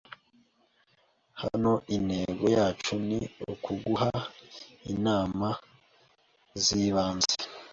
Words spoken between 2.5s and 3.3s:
yacu ni